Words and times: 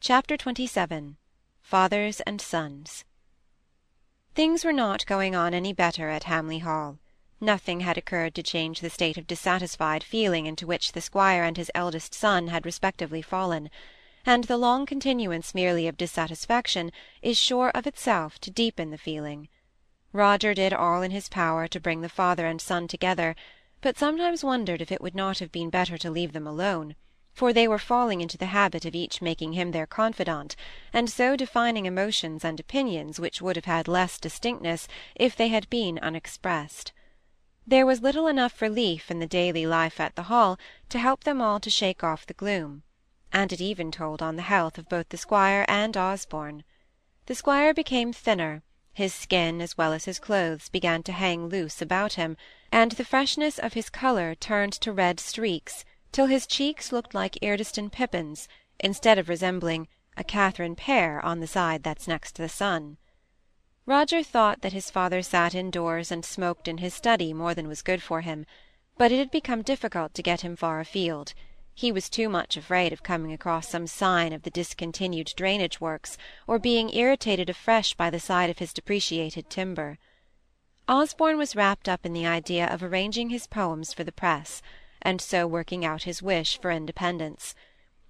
CHAPTER 0.00 0.36
XXVII 0.36 1.16
FATHERS 1.60 2.20
AND 2.20 2.40
SONS 2.40 3.04
Things 4.36 4.64
were 4.64 4.72
not 4.72 5.04
going 5.06 5.34
on 5.34 5.52
any 5.52 5.72
better 5.72 6.08
at 6.08 6.22
Hamley 6.22 6.60
Hall. 6.60 7.00
Nothing 7.40 7.80
had 7.80 7.98
occurred 7.98 8.32
to 8.36 8.44
change 8.44 8.78
the 8.78 8.90
state 8.90 9.18
of 9.18 9.26
dissatisfied 9.26 10.04
feeling 10.04 10.46
into 10.46 10.68
which 10.68 10.92
the 10.92 11.00
squire 11.00 11.42
and 11.42 11.56
his 11.56 11.68
eldest 11.74 12.14
son 12.14 12.46
had 12.46 12.64
respectively 12.64 13.20
fallen; 13.22 13.70
and 14.24 14.44
the 14.44 14.56
long 14.56 14.86
continuance 14.86 15.52
merely 15.52 15.88
of 15.88 15.96
dissatisfaction 15.96 16.92
is 17.20 17.36
sure 17.36 17.70
of 17.70 17.84
itself 17.84 18.38
to 18.38 18.52
deepen 18.52 18.90
the 18.90 18.98
feeling. 18.98 19.48
Roger 20.12 20.54
did 20.54 20.72
all 20.72 21.02
in 21.02 21.10
his 21.10 21.28
power 21.28 21.66
to 21.66 21.80
bring 21.80 22.02
the 22.02 22.08
father 22.08 22.46
and 22.46 22.60
son 22.60 22.86
together, 22.86 23.34
but 23.80 23.98
sometimes 23.98 24.44
wondered 24.44 24.80
if 24.80 24.92
it 24.92 25.00
would 25.00 25.16
not 25.16 25.40
have 25.40 25.50
been 25.50 25.70
better 25.70 25.98
to 25.98 26.08
leave 26.08 26.32
them 26.32 26.46
alone 26.46 26.94
for 27.38 27.52
they 27.52 27.68
were 27.68 27.78
falling 27.78 28.20
into 28.20 28.36
the 28.36 28.46
habit 28.46 28.84
of 28.84 28.96
each 28.96 29.22
making 29.22 29.52
him 29.52 29.70
their 29.70 29.86
confidant, 29.86 30.56
and 30.92 31.08
so 31.08 31.36
defining 31.36 31.86
emotions 31.86 32.44
and 32.44 32.58
opinions 32.58 33.20
which 33.20 33.40
would 33.40 33.54
have 33.54 33.64
had 33.64 33.86
less 33.86 34.18
distinctness 34.18 34.88
if 35.14 35.36
they 35.36 35.46
had 35.46 35.70
been 35.70 36.00
unexpressed. 36.00 36.90
There 37.64 37.86
was 37.86 38.02
little 38.02 38.26
enough 38.26 38.60
relief 38.60 39.08
in 39.08 39.20
the 39.20 39.26
daily 39.28 39.66
life 39.66 40.00
at 40.00 40.16
the 40.16 40.24
Hall 40.24 40.58
to 40.88 40.98
help 40.98 41.22
them 41.22 41.40
all 41.40 41.60
to 41.60 41.70
shake 41.70 42.02
off 42.02 42.26
the 42.26 42.34
gloom, 42.34 42.82
and 43.32 43.52
it 43.52 43.60
even 43.60 43.92
told 43.92 44.20
on 44.20 44.34
the 44.34 44.50
health 44.54 44.76
of 44.76 44.88
both 44.88 45.10
the 45.10 45.16
squire 45.16 45.64
and 45.68 45.96
Osborne. 45.96 46.64
The 47.26 47.36
squire 47.36 47.72
became 47.72 48.12
thinner, 48.12 48.64
his 48.92 49.14
skin 49.14 49.60
as 49.60 49.78
well 49.78 49.92
as 49.92 50.06
his 50.06 50.18
clothes 50.18 50.68
began 50.68 51.04
to 51.04 51.12
hang 51.12 51.46
loose 51.46 51.80
about 51.80 52.14
him, 52.14 52.36
and 52.72 52.90
the 52.90 53.04
freshness 53.04 53.60
of 53.60 53.74
his 53.74 53.90
colour 53.90 54.34
turned 54.34 54.72
to 54.72 54.92
red 54.92 55.20
streaks 55.20 55.84
till 56.12 56.26
his 56.26 56.46
cheeks 56.46 56.92
looked 56.92 57.14
like 57.14 57.38
Eardiston 57.42 57.90
pippins, 57.90 58.48
instead 58.80 59.18
of 59.18 59.28
resembling 59.28 59.88
a 60.16 60.24
Catherine 60.24 60.74
pear 60.74 61.24
on 61.24 61.40
the 61.40 61.46
side 61.46 61.82
that's 61.82 62.08
next 62.08 62.32
to 62.32 62.42
the 62.42 62.48
sun. 62.48 62.96
Roger 63.86 64.22
thought 64.22 64.60
that 64.60 64.72
his 64.72 64.90
father 64.90 65.22
sat 65.22 65.54
indoors 65.54 66.10
and 66.10 66.24
smoked 66.24 66.68
in 66.68 66.78
his 66.78 66.92
study 66.92 67.32
more 67.32 67.54
than 67.54 67.68
was 67.68 67.82
good 67.82 68.02
for 68.02 68.20
him, 68.20 68.44
but 68.96 69.12
it 69.12 69.18
had 69.18 69.30
become 69.30 69.62
difficult 69.62 70.12
to 70.14 70.22
get 70.22 70.42
him 70.42 70.56
far 70.56 70.80
afield. 70.80 71.32
He 71.72 71.92
was 71.92 72.10
too 72.10 72.28
much 72.28 72.56
afraid 72.56 72.92
of 72.92 73.02
coming 73.02 73.32
across 73.32 73.68
some 73.68 73.86
sign 73.86 74.32
of 74.32 74.42
the 74.42 74.50
discontinued 74.50 75.32
drainage 75.36 75.80
works, 75.80 76.18
or 76.46 76.58
being 76.58 76.92
irritated 76.92 77.48
afresh 77.48 77.94
by 77.94 78.10
the 78.10 78.20
sight 78.20 78.50
of 78.50 78.58
his 78.58 78.72
depreciated 78.72 79.48
timber. 79.48 79.98
Osborne 80.88 81.38
was 81.38 81.54
wrapped 81.54 81.88
up 81.88 82.04
in 82.04 82.12
the 82.12 82.26
idea 82.26 82.66
of 82.66 82.82
arranging 82.82 83.30
his 83.30 83.46
poems 83.46 83.92
for 83.92 84.04
the 84.04 84.12
press 84.12 84.60
and 85.02 85.20
so 85.20 85.46
working 85.46 85.84
out 85.84 86.02
his 86.04 86.22
wish 86.22 86.60
for 86.60 86.70
independence. 86.70 87.54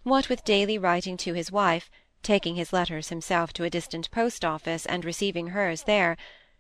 What 0.03 0.29
with 0.29 0.45
daily 0.45 0.79
writing 0.79 1.17
to 1.19 1.35
his 1.35 1.53
wife, 1.53 1.91
taking 2.23 2.57
his 2.57 2.73
letters 2.73 3.09
himself 3.09 3.53
to 3.55 3.65
a 3.65 3.71
distant 3.71 4.11
post-office 4.11 4.87
and 4.87 5.05
receiving 5.05 5.49
hers 5.49 5.85
there, 5.85 6.17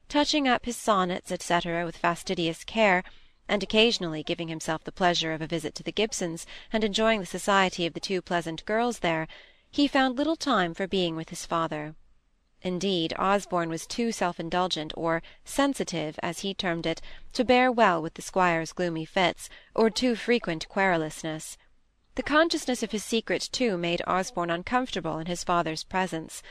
touching 0.09 0.47
up 0.49 0.65
his 0.65 0.77
sonnets, 0.77 1.33
etc., 1.33 1.85
with 1.85 1.97
fastidious 1.97 2.65
care, 2.65 3.03
and 3.49 3.63
occasionally 3.63 4.23
giving 4.23 4.49
himself 4.49 4.85
the 4.85 4.93
pleasure 4.93 5.33
of 5.33 5.41
a 5.41 5.47
visit 5.47 5.75
to 5.75 5.83
the 5.83 5.93
Gibsons, 5.93 6.47
and 6.73 6.85
enjoying 6.85 7.21
the 7.21 7.27
society 7.27 7.87
of 7.87 7.95
the 7.95 8.01
two 8.01 8.21
pleasant 8.21 8.65
girls 8.65 8.99
there, 8.99 9.27
he 9.71 9.89
found 9.89 10.17
little 10.17 10.37
time 10.37 10.75
for 10.75 10.87
being 10.87 11.17
with 11.17 11.31
his 11.31 11.47
father. 11.47 11.95
Indeed, 12.63 13.15
Osborne 13.19 13.69
was 13.69 13.87
too 13.87 14.11
self-indulgent, 14.11 14.93
or 14.97 15.23
sensitive, 15.45 16.19
as 16.23 16.41
he 16.41 16.55
termed 16.55 16.87
it, 16.87 17.01
to 17.35 17.45
bear 17.45 17.71
well 17.71 18.03
with 18.03 18.15
the 18.15 18.23
squire's 18.23 18.73
gloomy 18.73 19.05
fits, 19.05 19.49
or 19.75 19.91
too 19.91 20.17
frequent 20.17 20.69
querulousness. 20.69 21.57
The 22.17 22.25
consciousness 22.25 22.83
of 22.83 22.91
his 22.91 23.05
secret, 23.05 23.49
too, 23.53 23.79
made 23.79 24.03
Osborne 24.09 24.51
uncomfortable 24.51 25.19
in 25.19 25.27
his 25.27 25.45
father's 25.45 25.85
presence. 25.85 26.43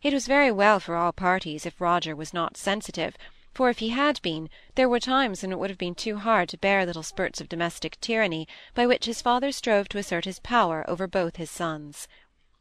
It 0.00 0.12
was 0.12 0.28
very 0.28 0.52
well 0.52 0.78
for 0.78 0.94
all 0.94 1.12
parties 1.12 1.66
if 1.66 1.80
Roger 1.80 2.14
was 2.14 2.32
not 2.32 2.56
sensitive, 2.56 3.16
for 3.52 3.68
if 3.68 3.80
he 3.80 3.88
had 3.88 4.22
been, 4.22 4.48
there 4.76 4.88
were 4.88 5.00
times 5.00 5.42
when 5.42 5.50
it 5.50 5.58
would 5.58 5.70
have 5.70 5.78
been 5.78 5.96
too 5.96 6.18
hard 6.18 6.48
to 6.50 6.58
bear 6.58 6.86
little 6.86 7.02
spurts 7.02 7.40
of 7.40 7.48
domestic 7.48 8.00
tyranny, 8.00 8.46
by 8.74 8.86
which 8.86 9.06
his 9.06 9.20
father 9.20 9.50
strove 9.50 9.88
to 9.88 9.98
assert 9.98 10.24
his 10.24 10.38
power 10.38 10.88
over 10.88 11.08
both 11.08 11.34
his 11.34 11.50
sons. 11.50 12.06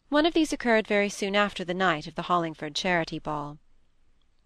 One 0.09 0.25
of 0.25 0.33
these 0.33 0.53
occurred 0.53 0.87
very 0.87 1.09
soon 1.09 1.35
after 1.35 1.65
the 1.65 1.73
night 1.73 2.07
of 2.07 2.15
the 2.15 2.23
Hollingford 2.23 2.73
charity 2.75 3.19
ball. 3.19 3.57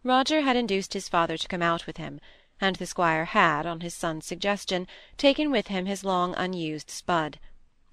Roger 0.04 0.42
had 0.42 0.56
induced 0.56 0.94
his 0.94 1.08
father 1.08 1.38
to 1.38 1.48
come 1.48 1.62
out 1.62 1.86
with 1.86 1.98
him, 1.98 2.20
and 2.60 2.78
the 2.78 2.88
squire 2.88 3.26
had, 3.26 3.68
on 3.68 3.82
his 3.82 3.94
son's 3.94 4.26
suggestion, 4.26 4.88
taken 5.18 5.52
with 5.52 5.68
him 5.68 5.86
his 5.86 6.04
long 6.04 6.34
unused 6.36 6.90
spud. 6.90 7.40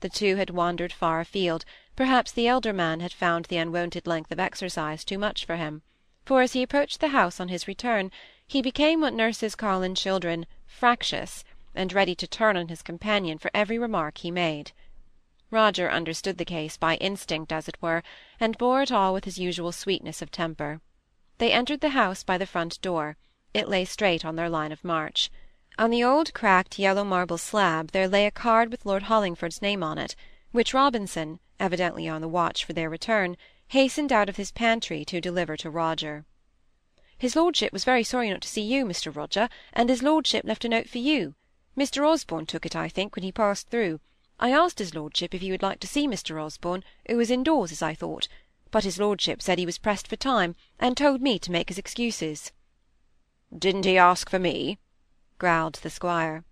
The 0.01 0.09
two 0.09 0.37
had 0.37 0.49
wandered 0.49 0.95
far 0.95 1.21
afield; 1.21 1.67
perhaps 1.95 2.33
the 2.33 2.49
elder 2.49 2.73
man 2.73 3.01
had 3.01 3.13
found 3.13 3.45
the 3.47 3.59
unwonted 3.59 4.07
length 4.07 4.33
of 4.33 4.41
exercise 4.41 5.05
too 5.05 5.19
much 5.19 5.45
for 5.45 5.57
him, 5.57 5.83
for 6.25 6.41
as 6.41 6.55
he 6.55 6.63
approached 6.63 7.01
the 7.01 7.09
house 7.09 7.39
on 7.39 7.49
his 7.49 7.69
return, 7.69 8.11
he 8.47 8.63
became 8.63 9.03
what 9.03 9.13
nurses 9.13 9.55
call 9.55 9.83
in 9.83 9.95
children 9.95 10.47
fractious, 10.67 11.45
and 11.75 11.93
ready 11.93 12.15
to 12.15 12.27
turn 12.27 12.57
on 12.57 12.69
his 12.69 12.81
companion 12.81 13.37
for 13.37 13.51
every 13.53 13.79
remark 13.79 14.17
he 14.19 14.31
made. 14.31 14.73
Roger 15.51 15.91
understood 15.91 16.37
the 16.37 16.45
case 16.45 16.77
by 16.77 16.97
instinct, 16.97 17.53
as 17.53 17.69
it 17.69 17.81
were, 17.81 18.03
and 18.39 18.59
bore 18.59 18.83
it 18.83 18.93
all 18.93 19.15
with 19.15 19.25
his 19.25 19.39
usual 19.39 19.73
sweetness 19.73 20.21
of 20.21 20.31
temper. 20.31 20.83
They 21.39 21.53
entered 21.53 21.81
the 21.81 21.91
house 21.97 22.23
by 22.23 22.37
the 22.37 22.45
front 22.45 22.79
door; 22.83 23.17
it 23.55 23.67
lay 23.67 23.87
straight 23.87 24.27
on 24.27 24.37
their 24.37 24.51
line 24.51 24.73
of 24.73 24.85
march. 24.85 25.31
On 25.79 25.91
the 25.91 26.05
old 26.05 26.35
cracked 26.35 26.79
yellow 26.79 27.03
marble 27.03 27.39
slab 27.39 27.93
there 27.93 28.09
lay 28.09 28.27
a 28.27 28.31
card 28.31 28.71
with 28.71 28.85
Lord 28.85 29.05
Hollingford's 29.05 29.63
name 29.63 29.83
on 29.83 29.97
it, 29.97 30.15
which 30.53 30.75
Robinson, 30.75 31.41
evidently 31.59 32.07
on 32.07 32.21
the 32.21 32.29
watch 32.29 32.65
for 32.65 32.75
their 32.75 32.91
return, 32.91 33.37
hastened 33.69 34.13
out 34.13 34.29
of 34.29 34.37
his 34.37 34.53
pantry 34.53 35.03
to 35.07 35.19
deliver 35.19 35.57
to 35.57 35.71
Roger. 35.71 36.27
His 37.17 37.35
lordship 37.35 37.73
was 37.73 37.85
very 37.85 38.05
sorry 38.05 38.29
not 38.29 38.43
to 38.43 38.49
see 38.49 38.61
you, 38.61 38.85
Mr. 38.85 39.15
Roger, 39.15 39.49
and 39.73 39.89
his 39.89 40.03
lordship 40.03 40.45
left 40.45 40.67
a 40.67 40.69
note 40.69 40.91
for 40.91 40.99
you. 40.99 41.35
Mr. 41.75 42.07
Osborne 42.07 42.45
took 42.45 42.67
it, 42.67 42.77
I 42.77 42.91
think, 42.91 43.17
when 43.17 43.23
he 43.23 43.33
passed 43.33 43.71
through. 43.71 44.01
I 44.41 44.51
asked 44.53 44.79
his 44.79 44.95
lordship 44.95 45.35
if 45.35 45.41
he 45.41 45.51
would 45.51 45.63
like 45.63 45.81
to 45.81 45.87
see 45.87 46.07
Mr. 46.07 46.43
Osborne, 46.43 46.85
who 47.09 47.17
was 47.17 47.31
indoors, 47.31 47.73
as 47.73 47.83
I 47.83 47.95
thought, 47.95 48.29
but 48.71 48.85
his 48.85 48.99
lordship 48.99 49.43
said 49.43 49.59
he 49.59 49.67
was 49.67 49.79
pressed 49.79 50.07
for 50.07 50.17
time, 50.17 50.55
and 50.79 50.97
told 50.97 51.21
me 51.21 51.39
to 51.41 51.51
make 51.51 51.69
his 51.69 51.79
excuses. 51.79 52.53
Didn't 53.57 53.85
he 53.85 53.99
ask 53.99 54.31
for 54.31 54.39
me? 54.39 54.79
growled 55.39 55.75
the 55.77 55.91
squire. 55.91 56.45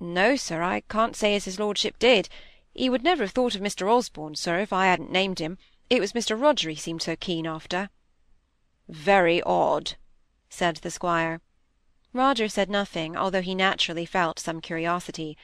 No, 0.00 0.36
sir, 0.36 0.62
I 0.62 0.80
can't 0.80 1.16
say 1.16 1.34
as 1.34 1.44
his 1.44 1.58
lordship 1.58 1.98
did. 1.98 2.28
He 2.74 2.88
would 2.88 3.04
never 3.04 3.24
have 3.24 3.32
thought 3.32 3.54
of 3.54 3.60
Mr. 3.60 3.90
Osborne, 3.90 4.34
sir, 4.34 4.60
if 4.60 4.72
I 4.72 4.86
hadn't 4.86 5.12
named 5.12 5.38
him. 5.38 5.58
It 5.90 6.00
was 6.00 6.12
Mr. 6.12 6.40
Roger 6.40 6.70
he 6.70 6.76
seemed 6.76 7.02
so 7.02 7.16
keen 7.16 7.46
after. 7.46 7.90
Very 8.88 9.42
odd, 9.42 9.94
said 10.48 10.76
the 10.76 10.90
squire. 10.90 11.40
Roger 12.14 12.48
said 12.48 12.70
nothing, 12.70 13.16
although 13.16 13.42
he 13.42 13.54
naturally 13.54 14.06
felt 14.06 14.38
some 14.38 14.60
curiosity. 14.60 15.36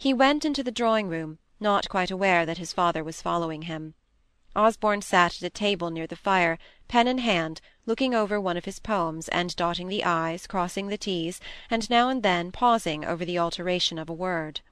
He 0.00 0.14
went 0.14 0.46
into 0.46 0.62
the 0.62 0.70
drawing-room, 0.70 1.38
not 1.60 1.90
quite 1.90 2.10
aware 2.10 2.46
that 2.46 2.56
his 2.56 2.72
father 2.72 3.04
was 3.04 3.20
following 3.20 3.62
him. 3.68 3.92
Osborne 4.56 5.02
sat 5.02 5.36
at 5.36 5.42
a 5.42 5.50
table 5.50 5.90
near 5.90 6.06
the 6.06 6.16
fire, 6.16 6.58
pen 6.88 7.06
in 7.06 7.18
hand, 7.18 7.60
looking 7.84 8.14
over 8.14 8.40
one 8.40 8.56
of 8.56 8.64
his 8.64 8.78
poems, 8.78 9.28
and 9.28 9.54
dotting 9.56 9.88
the 9.88 10.02
i's, 10.02 10.46
crossing 10.46 10.86
the 10.86 10.96
t's, 10.96 11.38
and 11.70 11.90
now 11.90 12.08
and 12.08 12.22
then 12.22 12.50
pausing 12.50 13.04
over 13.04 13.26
the 13.26 13.38
alteration 13.38 13.98
of 13.98 14.08
a 14.08 14.14
word. 14.14 14.62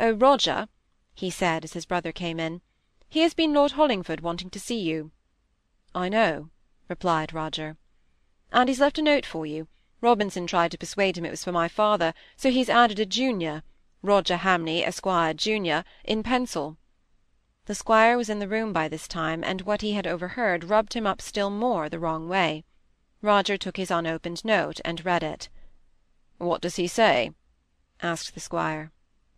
"Oh, 0.00 0.10
Roger," 0.10 0.66
he 1.14 1.30
said, 1.30 1.62
as 1.62 1.74
his 1.74 1.86
brother 1.86 2.10
came 2.10 2.40
in, 2.40 2.62
"here's 3.08 3.34
been 3.34 3.54
Lord 3.54 3.74
Hollingford 3.74 4.22
wanting 4.22 4.50
to 4.50 4.58
see 4.58 4.80
you." 4.80 5.12
"I 5.94 6.08
know," 6.08 6.50
replied 6.88 7.32
Roger. 7.32 7.76
"And 8.50 8.68
he's 8.68 8.80
left 8.80 8.98
a 8.98 9.02
note 9.02 9.24
for 9.24 9.46
you. 9.46 9.68
Robinson 10.00 10.48
tried 10.48 10.72
to 10.72 10.78
persuade 10.78 11.16
him 11.16 11.26
it 11.26 11.30
was 11.30 11.44
for 11.44 11.52
my 11.52 11.68
father, 11.68 12.12
so 12.36 12.50
he's 12.50 12.68
added 12.68 12.98
a 12.98 13.06
junior. 13.06 13.62
Roger 14.04 14.38
Hamley, 14.38 14.84
Esquire, 14.84 15.32
junior, 15.32 15.84
in 16.02 16.24
pencil." 16.24 16.76
The 17.66 17.76
squire 17.76 18.16
was 18.16 18.28
in 18.28 18.40
the 18.40 18.48
room 18.48 18.72
by 18.72 18.88
this 18.88 19.06
time, 19.06 19.44
and 19.44 19.60
what 19.62 19.80
he 19.80 19.92
had 19.92 20.08
overheard 20.08 20.64
rubbed 20.64 20.94
him 20.94 21.06
up 21.06 21.20
still 21.20 21.50
more 21.50 21.88
the 21.88 22.00
wrong 22.00 22.28
way. 22.28 22.64
Roger 23.20 23.56
took 23.56 23.76
his 23.76 23.92
unopened 23.92 24.44
note 24.44 24.80
and 24.84 25.04
read 25.04 25.22
it. 25.22 25.48
"What 26.38 26.60
does 26.60 26.74
he 26.74 26.88
say?" 26.88 27.30
asked 28.00 28.34
the 28.34 28.40
squire. 28.40 28.90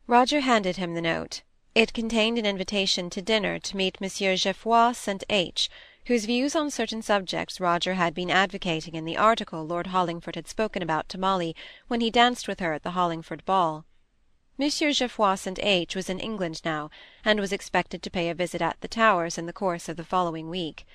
Roger 0.06 0.40
handed 0.40 0.78
him 0.78 0.94
the 0.94 1.02
note. 1.02 1.42
It 1.74 1.92
contained 1.92 2.38
an 2.38 2.46
invitation 2.46 3.10
to 3.10 3.20
dinner 3.20 3.58
to 3.58 3.76
meet 3.76 4.00
Monsieur 4.00 4.34
Geoffroy 4.34 4.92
St. 4.92 5.24
H., 5.28 5.68
whose 6.06 6.24
views 6.24 6.56
on 6.56 6.70
certain 6.70 7.02
subjects 7.02 7.60
Roger 7.60 7.94
had 7.94 8.14
been 8.14 8.30
advocating 8.30 8.94
in 8.94 9.04
the 9.04 9.18
article 9.18 9.66
Lord 9.66 9.88
Hollingford 9.88 10.36
had 10.36 10.48
spoken 10.48 10.82
about 10.82 11.10
to 11.10 11.18
Molly 11.18 11.54
when 11.88 12.00
he 12.00 12.10
danced 12.10 12.48
with 12.48 12.60
her 12.60 12.72
at 12.72 12.82
the 12.82 12.92
Hollingford 12.92 13.44
ball. 13.44 13.84
Monsieur 14.56 14.92
Geoffroy 14.92 15.34
St. 15.34 15.58
H. 15.60 15.96
was 15.96 16.08
in 16.08 16.20
England 16.20 16.60
now, 16.64 16.88
and 17.24 17.40
was 17.40 17.52
expected 17.52 18.02
to 18.02 18.10
pay 18.10 18.28
a 18.28 18.34
visit 18.34 18.62
at 18.62 18.80
the 18.80 18.88
Towers 18.88 19.36
in 19.36 19.46
the 19.46 19.52
course 19.52 19.88
of 19.88 19.96
the 19.96 20.04
following 20.04 20.48
week. 20.48 20.86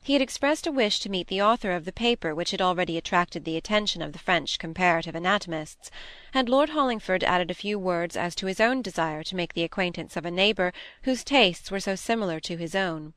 He 0.00 0.12
had 0.12 0.22
expressed 0.22 0.64
a 0.66 0.70
wish 0.70 1.00
to 1.00 1.08
meet 1.08 1.26
the 1.26 1.42
author 1.42 1.72
of 1.72 1.86
the 1.86 1.92
paper 1.92 2.36
which 2.36 2.52
had 2.52 2.62
already 2.62 2.96
attracted 2.96 3.44
the 3.44 3.56
attention 3.56 4.00
of 4.00 4.12
the 4.12 4.18
French 4.20 4.60
comparative 4.60 5.16
anatomists, 5.16 5.90
and 6.32 6.48
Lord 6.48 6.70
Hollingford 6.70 7.24
added 7.24 7.50
a 7.50 7.54
few 7.54 7.80
words 7.80 8.16
as 8.16 8.36
to 8.36 8.46
his 8.46 8.60
own 8.60 8.80
desire 8.80 9.24
to 9.24 9.34
make 9.34 9.54
the 9.54 9.64
acquaintance 9.64 10.16
of 10.16 10.24
a 10.24 10.30
neighbour 10.30 10.72
whose 11.02 11.24
tastes 11.24 11.72
were 11.72 11.80
so 11.80 11.96
similar 11.96 12.38
to 12.40 12.56
his 12.56 12.76
own. 12.76 13.14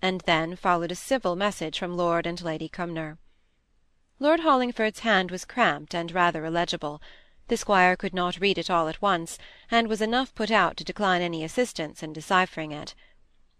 and 0.00 0.22
then 0.22 0.56
followed 0.56 0.92
a 0.92 0.94
civil 0.94 1.36
message 1.36 1.78
from 1.78 1.96
Lord 1.96 2.24
and 2.24 2.40
Lady 2.40 2.68
Cumnor. 2.68 3.18
Lord 4.20 4.40
Hollingford's 4.40 5.00
hand 5.00 5.30
was 5.30 5.44
cramped 5.44 5.94
and 5.94 6.12
rather 6.12 6.44
illegible. 6.44 7.02
The 7.48 7.56
squire 7.56 7.96
could 7.96 8.14
not 8.14 8.40
read 8.40 8.58
it 8.58 8.70
all 8.70 8.88
at 8.88 9.02
once, 9.02 9.38
and 9.70 9.88
was 9.88 10.02
enough 10.02 10.34
put 10.34 10.50
out 10.50 10.76
to 10.76 10.84
decline 10.84 11.22
any 11.22 11.42
assistance 11.42 12.02
in 12.02 12.12
deciphering 12.12 12.72
it. 12.72 12.94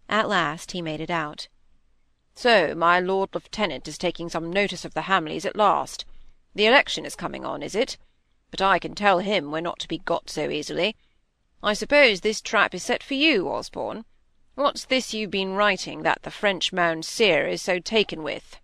At 0.07 0.29
last 0.29 0.71
he 0.71 0.81
made 0.81 1.01
it 1.01 1.09
out. 1.09 1.47
So 2.35 2.73
my 2.75 2.99
Lord 2.99 3.29
Lieutenant 3.33 3.87
is 3.87 3.97
taking 3.97 4.29
some 4.29 4.53
notice 4.53 4.85
of 4.85 4.93
the 4.93 5.01
Hamleys 5.01 5.45
at 5.45 5.55
last. 5.55 6.05
The 6.53 6.67
election 6.67 7.03
is 7.03 7.15
coming 7.15 7.43
on, 7.43 7.61
is 7.63 7.75
it? 7.75 7.97
But 8.51 8.61
I 8.61 8.79
can 8.79 8.95
tell 8.95 9.19
him 9.19 9.51
we're 9.51 9.59
not 9.59 9.79
to 9.79 9.87
be 9.87 9.97
got 9.97 10.29
so 10.29 10.49
easily. 10.49 10.95
I 11.61 11.73
suppose 11.73 12.21
this 12.21 12.41
trap 12.41 12.73
is 12.73 12.83
set 12.83 13.03
for 13.03 13.15
you, 13.15 13.49
Osborne. 13.49 14.05
What's 14.55 14.85
this 14.85 15.13
you've 15.13 15.31
been 15.31 15.53
writing 15.53 16.03
that 16.03 16.23
the 16.23 16.31
French 16.31 16.71
Mounseer 16.71 17.47
is 17.47 17.61
so 17.61 17.79
taken 17.79 18.23
with? 18.23 18.57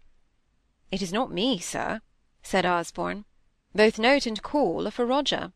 It 0.91 1.01
is 1.01 1.11
not 1.11 1.31
me, 1.31 1.57
sir, 1.59 2.01
said 2.43 2.65
Osborne. 2.65 3.25
Both 3.75 3.99
note 3.99 4.25
and 4.25 4.41
call 4.41 4.87
are 4.87 4.91
for 4.91 5.05
Roger. 5.05 5.51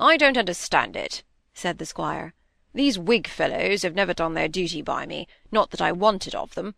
I 0.00 0.16
don't 0.16 0.38
understand 0.38 0.96
it, 0.96 1.22
said 1.52 1.76
the 1.76 1.84
squire. 1.84 2.32
These 2.72 2.98
Whig 2.98 3.28
fellows 3.28 3.82
have 3.82 3.94
never 3.94 4.14
done 4.14 4.32
their 4.32 4.48
duty 4.48 4.80
by 4.80 5.04
me, 5.04 5.28
not 5.52 5.70
that 5.70 5.82
I 5.82 5.92
want 5.92 6.26
it 6.26 6.34
of 6.34 6.54
them. 6.54 6.74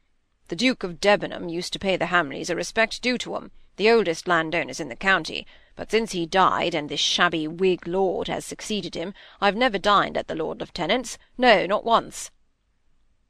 The 0.48 0.56
Duke 0.56 0.82
of 0.82 1.00
Debenham 1.00 1.48
used 1.48 1.72
to 1.74 1.78
pay 1.78 1.96
the 1.96 2.06
Hamleys 2.06 2.50
a 2.50 2.56
respect 2.56 3.00
due 3.00 3.16
to 3.18 3.36
'em, 3.36 3.52
the 3.76 3.88
oldest 3.88 4.26
landowners 4.26 4.80
in 4.80 4.88
the 4.88 4.96
county, 4.96 5.46
but 5.76 5.92
since 5.92 6.10
he 6.10 6.26
died, 6.26 6.74
and 6.74 6.88
this 6.88 6.98
shabby 6.98 7.46
Whig 7.46 7.86
lord 7.86 8.26
has 8.26 8.44
succeeded 8.44 8.96
him, 8.96 9.14
I've 9.40 9.54
never 9.54 9.78
dined 9.78 10.16
at 10.16 10.26
the 10.26 10.34
Lord 10.34 10.58
Lieutenant's, 10.58 11.16
no, 11.38 11.64
not 11.66 11.84
once. 11.84 12.32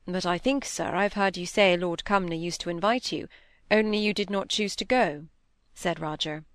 But 0.07 0.25
I 0.25 0.39
think, 0.39 0.65
sir, 0.65 0.95
I've 0.95 1.13
heard 1.13 1.37
you 1.37 1.45
say 1.45 1.77
Lord 1.77 2.03
Cumnor 2.07 2.35
used 2.35 2.63
to 2.63 2.71
invite 2.71 3.13
you, 3.13 3.29
only 3.71 3.99
you 3.99 4.15
did 4.15 4.31
not 4.31 4.49
choose 4.49 4.75
to 4.77 4.87
go, 4.87 5.27
said 5.75 6.01
Roger. 6.01 6.47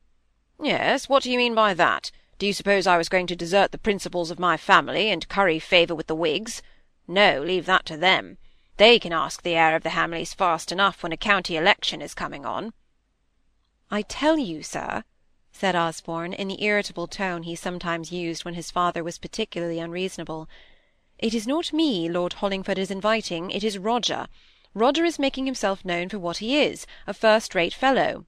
Yes, 0.63 1.09
what 1.09 1.23
do 1.23 1.31
you 1.31 1.39
mean 1.39 1.55
by 1.55 1.73
that? 1.73 2.11
Do 2.37 2.45
you 2.45 2.53
suppose 2.53 2.85
I 2.85 2.97
was 2.97 3.09
going 3.09 3.25
to 3.27 3.35
desert 3.35 3.71
the 3.71 3.79
principles 3.79 4.29
of 4.29 4.37
my 4.37 4.57
family, 4.57 5.09
and 5.09 5.27
curry 5.27 5.57
favour 5.57 5.95
with 5.95 6.05
the 6.05 6.15
Whigs? 6.15 6.61
No, 7.07 7.41
leave 7.41 7.65
that 7.65 7.83
to 7.87 7.97
them. 7.97 8.37
They 8.77 8.99
can 8.99 9.11
ask 9.11 9.41
the 9.41 9.55
heir 9.55 9.75
of 9.75 9.81
the 9.81 9.89
Hamleys 9.89 10.35
fast 10.35 10.71
enough 10.71 11.01
when 11.01 11.11
a 11.11 11.17
county 11.17 11.57
election 11.57 11.99
is 11.99 12.13
coming 12.13 12.45
on. 12.45 12.73
I 13.89 14.03
tell 14.03 14.37
you, 14.37 14.61
sir, 14.61 15.03
said 15.51 15.75
Osborne, 15.75 16.31
in 16.31 16.47
the 16.47 16.63
irritable 16.63 17.07
tone 17.07 17.41
he 17.41 17.55
sometimes 17.55 18.11
used 18.11 18.45
when 18.45 18.53
his 18.53 18.69
father 18.69 19.03
was 19.03 19.17
particularly 19.17 19.79
unreasonable, 19.79 20.47
it 21.17 21.33
is 21.33 21.47
not 21.47 21.73
me 21.73 22.07
Lord 22.07 22.33
Hollingford 22.33 22.77
is 22.77 22.91
inviting, 22.91 23.49
it 23.49 23.63
is 23.63 23.79
Roger. 23.79 24.27
Roger 24.75 25.05
is 25.05 25.17
making 25.17 25.47
himself 25.47 25.83
known 25.83 26.07
for 26.07 26.19
what 26.19 26.37
he 26.37 26.61
is, 26.61 26.85
a 27.07 27.15
first-rate 27.15 27.73
fellow, 27.73 28.25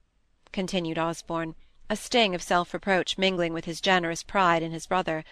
continued 0.52 0.98
Osborne 0.98 1.54
a 1.90 1.96
sting 1.96 2.34
of 2.34 2.42
self-reproach 2.42 3.18
mingling 3.18 3.54
with 3.54 3.66
his 3.66 3.82
generous 3.82 4.24
pride 4.24 4.64
in 4.64 4.72
his 4.72 4.88
brother. 4.88 5.24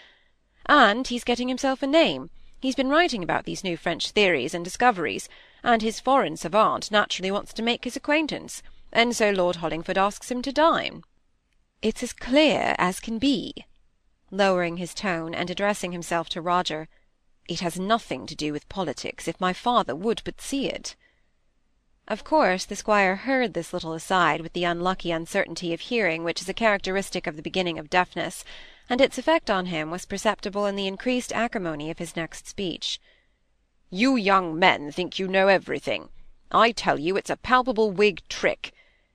And 0.65 1.07
he's 1.07 1.23
getting 1.23 1.47
himself 1.47 1.81
a 1.81 1.87
name. 1.87 2.29
He's 2.59 2.75
been 2.75 2.89
writing 2.89 3.23
about 3.23 3.45
these 3.45 3.63
new 3.63 3.75
French 3.75 4.11
theories 4.11 4.53
and 4.53 4.63
discoveries, 4.63 5.27
and 5.63 5.81
his 5.81 5.99
foreign 5.99 6.37
savant 6.37 6.91
naturally 6.91 7.31
wants 7.31 7.53
to 7.53 7.63
make 7.63 7.83
his 7.83 7.95
acquaintance, 7.95 8.61
and 8.93 9.15
so 9.15 9.31
Lord 9.31 9.57
Hollingford 9.57 9.97
asks 9.97 10.29
him 10.29 10.41
to 10.43 10.51
dine. 10.51 11.03
It's 11.81 12.03
as 12.03 12.13
clear 12.13 12.75
as 12.77 12.99
can 12.99 13.17
be. 13.17 13.65
Lowering 14.29 14.77
his 14.77 14.93
tone, 14.93 15.33
and 15.33 15.49
addressing 15.49 15.91
himself 15.91 16.29
to 16.29 16.41
Roger, 16.41 16.87
it 17.47 17.61
has 17.61 17.79
nothing 17.79 18.27
to 18.27 18.35
do 18.35 18.53
with 18.53 18.69
politics, 18.69 19.27
if 19.27 19.41
my 19.41 19.53
father 19.53 19.95
would 19.95 20.21
but 20.23 20.39
see 20.39 20.67
it. 20.67 20.95
Of 22.07 22.23
course 22.23 22.65
the 22.65 22.75
squire 22.75 23.15
heard 23.15 23.53
this 23.53 23.73
little 23.73 23.93
aside 23.93 24.41
with 24.41 24.53
the 24.53 24.63
unlucky 24.63 25.11
uncertainty 25.11 25.73
of 25.73 25.81
hearing 25.81 26.23
which 26.23 26.41
is 26.41 26.49
a 26.49 26.53
characteristic 26.53 27.27
of 27.27 27.35
the 27.35 27.41
beginning 27.41 27.79
of 27.79 27.89
deafness, 27.89 28.43
and 28.89 28.99
its 28.99 29.17
effect 29.17 29.49
on 29.49 29.67
him 29.67 29.91
was 29.91 30.05
perceptible 30.05 30.65
in 30.65 30.75
the 30.75 30.87
increased 30.87 31.31
acrimony 31.31 31.89
of 31.89 31.99
his 31.99 32.15
next 32.15 32.47
speech. 32.47 32.99
You 33.89 34.15
young 34.15 34.57
men 34.57 34.91
think 34.91 35.19
you 35.19 35.27
know 35.27 35.47
everything. 35.47 36.09
I 36.51 36.71
tell 36.71 36.99
you 36.99 37.15
it's 37.15 37.29
a 37.29 37.37
palpable 37.37 37.91
Whig 37.91 38.27
trick. 38.27 38.73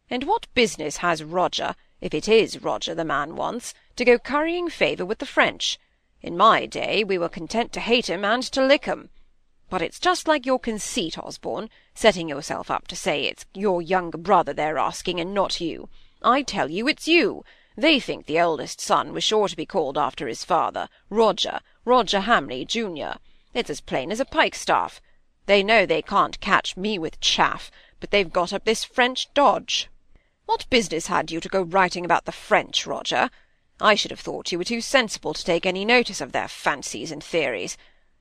And 0.08 0.24
what 0.24 0.46
business 0.54 0.98
has 0.98 1.22
Roger, 1.22 1.74
if 2.00 2.14
it 2.14 2.28
is 2.28 2.62
Roger 2.62 2.94
the 2.94 3.04
man 3.04 3.36
wants, 3.36 3.74
to 3.96 4.04
go 4.04 4.18
currying 4.18 4.70
favour 4.70 5.04
with 5.04 5.18
the 5.18 5.26
French? 5.26 5.78
In 6.22 6.36
my 6.36 6.66
day 6.66 7.04
we 7.04 7.18
were 7.18 7.28
content 7.28 7.72
to 7.72 7.80
hate 7.80 8.08
'em 8.08 8.24
and 8.24 8.42
to 8.44 8.64
lick 8.64 8.86
'em. 8.86 9.10
But 9.68 9.82
it's 9.82 9.98
just 9.98 10.28
like 10.28 10.46
your 10.46 10.58
conceit, 10.58 11.18
Osborne, 11.18 11.70
setting 11.94 12.28
yourself 12.28 12.70
up 12.70 12.86
to 12.88 12.96
say 12.96 13.24
it's 13.24 13.46
your 13.52 13.82
younger 13.82 14.18
brother 14.18 14.52
they're 14.52 14.78
asking, 14.78 15.18
and 15.18 15.34
not 15.34 15.60
you. 15.60 15.88
I 16.22 16.42
tell 16.42 16.70
you 16.70 16.86
it's 16.86 17.08
you. 17.08 17.44
They 17.76 18.00
think 18.00 18.26
the 18.26 18.38
eldest 18.38 18.80
son 18.80 19.12
was 19.12 19.24
sure 19.24 19.48
to 19.48 19.56
be 19.56 19.66
called 19.66 19.98
after 19.98 20.28
his 20.28 20.44
father, 20.44 20.88
Roger, 21.10 21.60
Roger 21.84 22.20
Hamley, 22.20 22.64
junior. 22.64 23.16
It's 23.52 23.68
as 23.68 23.80
plain 23.80 24.10
as 24.12 24.20
a 24.20 24.24
pikestaff. 24.24 25.00
They 25.46 25.62
know 25.62 25.84
they 25.84 26.02
can't 26.02 26.40
catch 26.40 26.76
me 26.76 26.98
with 26.98 27.20
chaff, 27.20 27.70
but 28.00 28.10
they've 28.10 28.32
got 28.32 28.52
up 28.52 28.64
this 28.64 28.84
French 28.84 29.32
dodge. 29.34 29.88
What 30.46 30.70
business 30.70 31.08
had 31.08 31.30
you 31.30 31.40
to 31.40 31.48
go 31.48 31.62
writing 31.62 32.04
about 32.04 32.24
the 32.24 32.32
French, 32.32 32.86
Roger? 32.86 33.30
I 33.80 33.94
should 33.94 34.10
have 34.10 34.20
thought 34.20 34.52
you 34.52 34.58
were 34.58 34.64
too 34.64 34.80
sensible 34.80 35.34
to 35.34 35.44
take 35.44 35.66
any 35.66 35.84
notice 35.84 36.20
of 36.20 36.32
their 36.32 36.48
fancies 36.48 37.12
and 37.12 37.22
theories. 37.22 37.76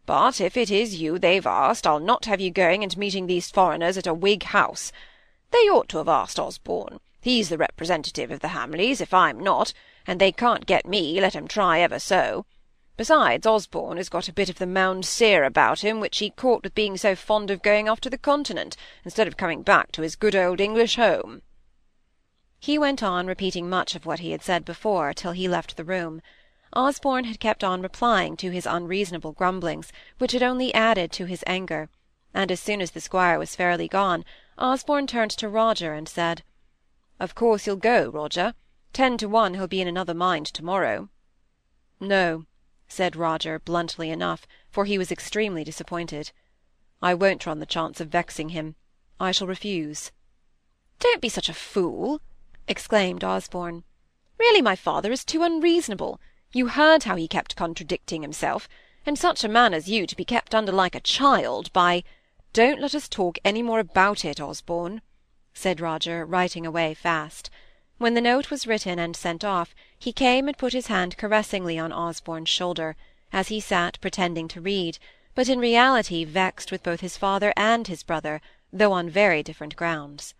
But 0.05 0.39
if 0.39 0.55
it 0.55 0.69
is 0.69 1.01
you 1.01 1.17
they've 1.17 1.47
asked, 1.47 1.87
I'll 1.87 1.99
not 1.99 2.25
have 2.25 2.39
you 2.39 2.51
going 2.51 2.83
and 2.83 2.95
meeting 2.95 3.25
these 3.25 3.49
foreigners 3.49 3.97
at 3.97 4.05
a 4.05 4.13
Whig 4.13 4.43
house. 4.43 4.91
They 5.51 5.67
ought 5.69 5.89
to 5.89 5.97
have 5.97 6.07
asked 6.07 6.39
Osborne. 6.39 6.99
He's 7.21 7.49
the 7.49 7.57
representative 7.57 8.29
of 8.29 8.41
the 8.41 8.49
Hamleys, 8.49 9.01
if 9.01 9.13
I'm 9.13 9.39
not, 9.39 9.73
and 10.05 10.21
they 10.21 10.31
can't 10.31 10.67
get 10.67 10.85
me, 10.85 11.19
let 11.19 11.35
'em 11.35 11.47
try 11.47 11.79
ever 11.79 11.97
so. 11.97 12.45
Besides, 12.97 13.47
Osborne 13.47 13.97
has 13.97 14.09
got 14.09 14.29
a 14.29 14.33
bit 14.33 14.47
of 14.47 14.59
the 14.59 14.67
Mounseer 14.67 15.43
about 15.43 15.83
him, 15.83 15.99
which 15.99 16.19
he 16.19 16.29
caught 16.29 16.63
with 16.63 16.75
being 16.75 16.97
so 16.97 17.15
fond 17.15 17.49
of 17.49 17.63
going 17.63 17.89
off 17.89 17.99
to 18.01 18.09
the 18.09 18.17
Continent, 18.17 18.77
instead 19.03 19.27
of 19.27 19.37
coming 19.37 19.63
back 19.63 19.91
to 19.93 20.01
his 20.01 20.15
good 20.15 20.35
old 20.35 20.61
English 20.61 20.97
home. 20.97 21.41
He 22.59 22.77
went 22.77 23.03
on 23.03 23.27
repeating 23.27 23.69
much 23.69 23.95
of 23.95 24.05
what 24.05 24.19
he 24.19 24.31
had 24.31 24.43
said 24.43 24.63
before, 24.63 25.13
till 25.13 25.33
he 25.33 25.47
left 25.47 25.75
the 25.75 25.83
room. 25.83 26.21
Osborne 26.77 27.23
had 27.23 27.39
kept 27.39 27.63
on 27.63 27.81
replying 27.81 28.35
to 28.35 28.51
his 28.51 28.65
unreasonable 28.65 29.31
grumblings, 29.31 29.93
which 30.17 30.33
had 30.33 30.43
only 30.43 30.73
added 30.73 31.09
to 31.09 31.23
his 31.23 31.41
anger, 31.47 31.87
and 32.33 32.51
as 32.51 32.59
soon 32.59 32.81
as 32.81 32.91
the 32.91 32.99
squire 32.99 33.39
was 33.39 33.55
fairly 33.55 33.87
gone, 33.87 34.25
Osborne 34.57 35.07
turned 35.07 35.31
to 35.31 35.47
Roger 35.47 35.93
and 35.93 36.09
said, 36.09 36.43
"Of 37.17 37.33
course 37.33 37.65
you'll 37.65 37.77
go, 37.77 38.09
Roger. 38.09 38.55
Ten 38.91 39.17
to 39.19 39.29
one 39.29 39.53
he'll 39.53 39.67
be 39.69 39.79
in 39.79 39.87
another 39.87 40.13
mind 40.13 40.47
to-morrow." 40.47 41.07
"No," 42.01 42.45
said 42.89 43.15
Roger, 43.15 43.57
bluntly 43.57 44.09
enough, 44.09 44.45
for 44.69 44.83
he 44.83 44.97
was 44.97 45.13
extremely 45.13 45.63
disappointed. 45.63 46.33
"I 47.01 47.13
won't 47.13 47.45
run 47.45 47.59
the 47.59 47.65
chance 47.65 48.01
of 48.01 48.09
vexing 48.09 48.49
him. 48.49 48.75
I 49.17 49.31
shall 49.31 49.47
refuse." 49.47 50.11
"Don't 50.99 51.21
be 51.21 51.29
such 51.29 51.47
a 51.47 51.53
fool!" 51.53 52.19
exclaimed 52.67 53.23
Osborne. 53.23 53.85
"Really 54.37 54.61
my 54.61 54.75
father 54.75 55.13
is 55.13 55.23
too 55.23 55.41
unreasonable. 55.41 56.19
You 56.53 56.67
heard 56.67 57.05
how 57.05 57.15
he 57.15 57.27
kept 57.27 57.55
contradicting 57.55 58.21
himself, 58.21 58.69
and 59.03 59.17
such 59.17 59.43
a 59.43 59.47
man 59.47 59.73
as 59.73 59.89
you 59.89 60.05
to 60.05 60.15
be 60.15 60.23
kept 60.23 60.53
under 60.53 60.71
like 60.71 60.93
a 60.93 60.99
child 60.99 61.73
by—" 61.73 62.03
"Don't 62.53 62.79
let 62.79 62.93
us 62.93 63.09
talk 63.09 63.39
any 63.43 63.63
more 63.63 63.79
about 63.79 64.23
it, 64.23 64.39
Osborne," 64.39 65.01
said 65.55 65.81
Roger, 65.81 66.23
writing 66.23 66.63
away 66.63 66.93
fast. 66.93 67.49
When 67.97 68.13
the 68.13 68.21
note 68.21 68.51
was 68.51 68.67
written 68.67 68.99
and 68.99 69.15
sent 69.15 69.43
off, 69.43 69.73
he 69.97 70.13
came 70.13 70.47
and 70.47 70.55
put 70.55 70.73
his 70.73 70.85
hand 70.85 71.17
caressingly 71.17 71.79
on 71.79 71.91
Osborne's 71.91 72.47
shoulder, 72.49 72.95
as 73.33 73.47
he 73.47 73.59
sat 73.59 73.99
pretending 73.99 74.47
to 74.49 74.61
read, 74.61 74.99
but 75.33 75.49
in 75.49 75.57
reality 75.57 76.25
vexed 76.25 76.71
with 76.71 76.83
both 76.83 76.99
his 76.99 77.17
father 77.17 77.53
and 77.57 77.87
his 77.87 78.03
brother, 78.03 78.39
though 78.71 78.91
on 78.91 79.09
very 79.09 79.41
different 79.41 79.75
grounds. 79.75 80.35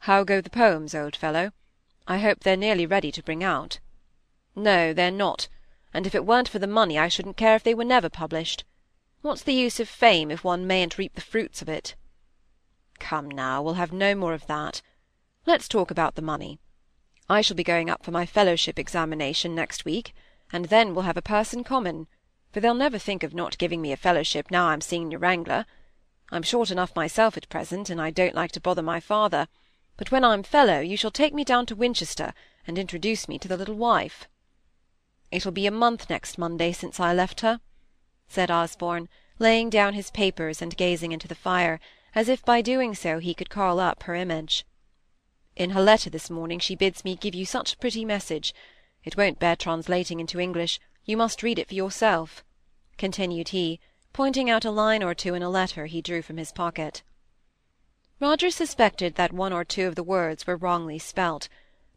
"How 0.00 0.24
go 0.24 0.40
the 0.40 0.50
poems, 0.50 0.96
old 0.96 1.14
fellow? 1.14 1.52
I 2.08 2.18
hope 2.18 2.40
they're 2.40 2.56
nearly 2.56 2.86
ready 2.86 3.12
to 3.12 3.22
bring 3.22 3.44
out." 3.44 3.78
No, 4.54 4.92
they're 4.92 5.10
not, 5.10 5.48
and 5.94 6.06
if 6.06 6.14
it 6.14 6.26
weren't 6.26 6.48
for 6.48 6.58
the 6.58 6.66
money 6.66 6.98
I 6.98 7.08
shouldn't 7.08 7.36
care 7.36 7.56
if 7.56 7.62
they 7.62 7.74
were 7.74 7.84
never 7.84 8.08
published. 8.08 8.64
What's 9.22 9.42
the 9.42 9.54
use 9.54 9.80
of 9.80 9.88
fame 9.88 10.30
if 10.30 10.44
one 10.44 10.66
mayn't 10.66 10.98
reap 10.98 11.14
the 11.14 11.20
fruits 11.20 11.62
of 11.62 11.68
it? 11.68 11.94
Come 12.98 13.30
now, 13.30 13.62
we'll 13.62 13.74
have 13.74 13.92
no 13.92 14.14
more 14.14 14.34
of 14.34 14.46
that. 14.48 14.82
Let's 15.46 15.68
talk 15.68 15.90
about 15.90 16.14
the 16.16 16.22
money. 16.22 16.60
I 17.28 17.40
shall 17.40 17.56
be 17.56 17.64
going 17.64 17.88
up 17.88 18.04
for 18.04 18.10
my 18.10 18.26
fellowship 18.26 18.78
examination 18.78 19.54
next 19.54 19.84
week, 19.84 20.12
and 20.52 20.66
then 20.66 20.94
we'll 20.94 21.04
have 21.04 21.16
a 21.16 21.22
person 21.22 21.64
common, 21.64 22.06
for 22.52 22.60
they'll 22.60 22.74
never 22.74 22.98
think 22.98 23.22
of 23.22 23.32
not 23.32 23.58
giving 23.58 23.80
me 23.80 23.92
a 23.92 23.96
fellowship 23.96 24.50
now 24.50 24.66
I'm 24.66 24.80
senior 24.80 25.18
wrangler. 25.18 25.64
I'm 26.30 26.42
short 26.42 26.70
enough 26.70 26.94
myself 26.94 27.36
at 27.36 27.48
present, 27.48 27.88
and 27.88 28.00
I 28.00 28.10
don't 28.10 28.34
like 28.34 28.52
to 28.52 28.60
bother 28.60 28.82
my 28.82 29.00
father, 29.00 29.48
but 29.96 30.10
when 30.10 30.24
I'm 30.24 30.42
fellow 30.42 30.80
you 30.80 30.96
shall 30.96 31.10
take 31.10 31.32
me 31.32 31.44
down 31.44 31.64
to 31.66 31.76
Winchester 31.76 32.34
and 32.66 32.78
introduce 32.78 33.28
me 33.28 33.38
to 33.38 33.48
the 33.48 33.56
little 33.56 33.76
wife. 33.76 34.28
It'll 35.32 35.50
be 35.50 35.66
a 35.66 35.70
month 35.70 36.10
next 36.10 36.36
Monday 36.36 36.72
since 36.72 37.00
I 37.00 37.14
left 37.14 37.40
her, 37.40 37.58
said 38.28 38.50
Osborne, 38.50 39.08
laying 39.38 39.70
down 39.70 39.94
his 39.94 40.10
papers 40.10 40.60
and 40.60 40.76
gazing 40.76 41.10
into 41.10 41.26
the 41.26 41.34
fire, 41.34 41.80
as 42.14 42.28
if 42.28 42.44
by 42.44 42.60
doing 42.60 42.94
so 42.94 43.18
he 43.18 43.32
could 43.32 43.48
call 43.48 43.80
up 43.80 44.02
her 44.02 44.14
image. 44.14 44.66
In 45.56 45.70
her 45.70 45.80
letter 45.80 46.10
this 46.10 46.28
morning 46.28 46.58
she 46.58 46.76
bids 46.76 47.02
me 47.02 47.16
give 47.16 47.34
you 47.34 47.46
such 47.46 47.72
a 47.72 47.78
pretty 47.78 48.04
message. 48.04 48.54
It 49.04 49.16
won't 49.16 49.38
bear 49.38 49.56
translating 49.56 50.20
into 50.20 50.38
English. 50.38 50.78
You 51.06 51.16
must 51.16 51.42
read 51.42 51.58
it 51.58 51.68
for 51.68 51.74
yourself," 51.74 52.44
continued 52.98 53.48
he, 53.48 53.80
pointing 54.12 54.50
out 54.50 54.66
a 54.66 54.70
line 54.70 55.02
or 55.02 55.14
two 55.14 55.32
in 55.34 55.42
a 55.42 55.48
letter 55.48 55.86
he 55.86 56.02
drew 56.02 56.20
from 56.20 56.36
his 56.36 56.52
pocket. 56.52 57.02
Roger 58.20 58.50
suspected 58.50 59.14
that 59.14 59.32
one 59.32 59.52
or 59.54 59.64
two 59.64 59.86
of 59.88 59.94
the 59.94 60.02
words 60.02 60.46
were 60.46 60.58
wrongly 60.58 60.98
spelt, 60.98 61.48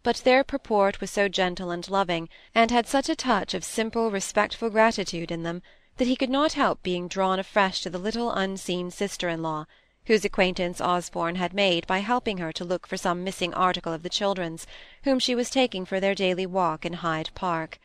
but 0.05 0.17
their 0.17 0.43
purport 0.43 1.01
was 1.01 1.09
so 1.09 1.27
gentle 1.27 1.71
and 1.71 1.89
loving, 1.89 2.29
and 2.53 2.69
had 2.69 2.85
such 2.85 3.09
a 3.09 3.15
touch 3.15 3.55
of 3.55 3.63
simple, 3.63 4.11
respectful 4.11 4.69
gratitude 4.69 5.31
in 5.31 5.41
them, 5.41 5.63
that 5.97 6.05
he 6.05 6.15
could 6.15 6.29
not 6.29 6.53
help 6.53 6.83
being 6.83 7.07
drawn 7.07 7.39
afresh 7.39 7.81
to 7.81 7.89
the 7.89 7.97
little 7.97 8.31
unseen 8.31 8.91
sister-in-law, 8.91 9.65
whose 10.05 10.23
acquaintance 10.23 10.79
Osborne 10.79 11.37
had 11.37 11.55
made 11.55 11.87
by 11.87 11.97
helping 11.97 12.37
her 12.37 12.51
to 12.51 12.63
look 12.63 12.85
for 12.85 12.97
some 12.97 13.23
missing 13.23 13.51
article 13.55 13.91
of 13.91 14.03
the 14.03 14.09
children's, 14.09 14.67
whom 15.05 15.17
she 15.17 15.33
was 15.33 15.49
taking 15.49 15.85
for 15.85 15.99
their 15.99 16.13
daily 16.13 16.45
walk 16.45 16.85
in 16.85 16.93
Hyde 16.93 17.31
Park. 17.33 17.79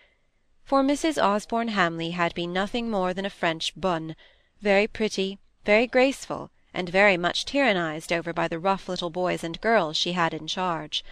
For 0.62 0.82
Mrs. 0.82 1.16
Osborne 1.16 1.68
Hamley 1.68 2.10
had 2.10 2.34
been 2.34 2.52
nothing 2.52 2.90
more 2.90 3.14
than 3.14 3.24
a 3.24 3.30
French 3.30 3.74
bonne, 3.74 4.14
very 4.60 4.86
pretty, 4.86 5.38
very 5.64 5.86
graceful, 5.86 6.50
and 6.74 6.90
very 6.90 7.16
much 7.16 7.46
tyrannized 7.46 8.12
over 8.12 8.34
by 8.34 8.46
the 8.46 8.58
rough 8.58 8.90
little 8.90 9.08
boys 9.08 9.42
and 9.42 9.58
girls 9.62 9.96
she 9.96 10.12
had 10.12 10.34
in 10.34 10.46
charge. 10.46 11.02